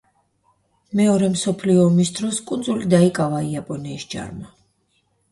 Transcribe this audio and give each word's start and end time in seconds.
მეორე 0.99 1.27
მსოფლიო 1.33 1.83
ომის 1.89 2.11
დროს 2.19 2.39
კუნძული 2.51 2.87
დაიკავა 2.93 3.41
იაპონიის 3.49 4.07
ჯარმა. 4.15 4.49